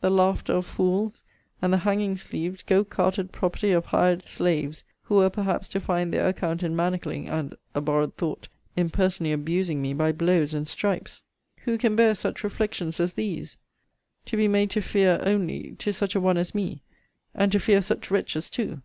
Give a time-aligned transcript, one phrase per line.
[0.00, 1.22] the laughter of fools!
[1.62, 6.12] and the hanging sleeved, go carted property of hired slaves; who were, perhaps, to find
[6.12, 11.22] their account in manacling, and (abhorred thought!) in personally abusing me by blows and stripes!
[11.66, 13.58] Who can bear such reflections as these?
[14.24, 16.82] TO be made to fear only, to such a one as me,
[17.32, 18.82] and to fear such wretches too?